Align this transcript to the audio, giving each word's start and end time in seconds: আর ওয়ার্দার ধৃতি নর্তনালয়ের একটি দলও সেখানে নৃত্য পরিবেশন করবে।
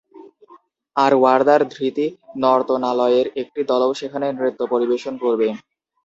আর 0.95 1.11
ওয়ার্দার 1.15 1.61
ধৃতি 1.73 2.05
নর্তনালয়ের 2.43 3.27
একটি 3.41 3.61
দলও 3.71 3.91
সেখানে 3.93 4.27
নৃত্য 4.31 4.61
পরিবেশন 4.73 5.13
করবে। 5.23 5.47